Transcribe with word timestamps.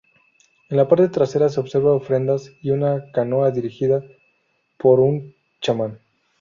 En 0.69 0.77
la 0.77 0.87
parte 0.87 1.09
trasera 1.09 1.47
se 1.47 1.59
observan 1.59 1.93
ofrendas 1.93 2.53
y 2.63 2.71
una 2.71 3.11
canoa 3.11 3.51
dirigida 3.51 4.01
por 4.79 4.99
un 4.99 5.35
chamán. 5.61 5.99